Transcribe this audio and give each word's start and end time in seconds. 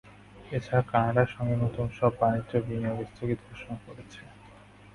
এ 0.51 0.59
ছাড়া 0.59 0.83
কানাডার 0.91 1.29
সঙ্গে 1.35 1.55
নতুন 1.63 1.85
সব 1.97 2.11
বাণিজ্য 2.19 2.51
ও 2.57 2.65
বিনিয়োগ 2.67 2.99
স্থগিত 3.09 3.39
ঘোষণা 3.47 3.75
করেছে। 3.85 4.21